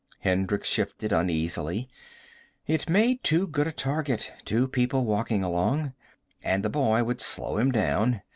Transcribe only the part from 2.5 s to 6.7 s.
It made too good a target, two people walking along. And